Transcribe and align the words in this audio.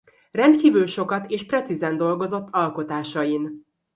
Rendkívül 0.31 0.85
sokat 0.85 1.29
és 1.29 1.45
precízen 1.45 1.97
dolgozott 1.97 2.47
alkotásain. 2.51 3.65